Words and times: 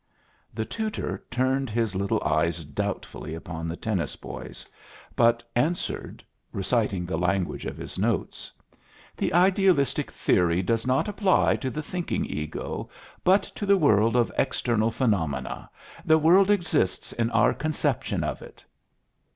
The 0.51 0.65
tutor 0.65 1.23
turned 1.29 1.69
his 1.69 1.93
little 1.93 2.19
eyes 2.23 2.65
doubtfully 2.65 3.35
upon 3.35 3.67
the 3.67 3.75
tennis 3.75 4.15
boys, 4.15 4.65
but 5.15 5.43
answered, 5.55 6.23
reciting 6.51 7.05
the 7.05 7.17
language 7.19 7.67
of 7.67 7.77
his 7.77 7.99
notes: 7.99 8.51
"The 9.15 9.31
idealistic 9.31 10.09
theory 10.09 10.63
does 10.63 10.87
not 10.87 11.07
apply 11.07 11.55
to 11.57 11.69
the 11.69 11.83
thinking 11.83 12.25
ego, 12.25 12.89
but 13.23 13.43
to 13.43 13.67
the 13.67 13.77
world 13.77 14.15
of 14.15 14.31
external 14.39 14.89
phenomena. 14.89 15.69
The 16.03 16.17
world 16.17 16.49
exists 16.49 17.13
in 17.13 17.29
our 17.29 17.53
conception 17.53 18.23
of 18.23 18.41
it. 18.41 18.65